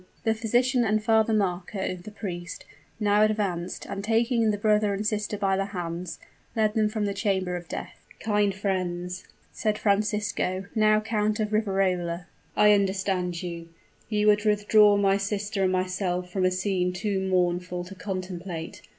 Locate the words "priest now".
2.09-3.21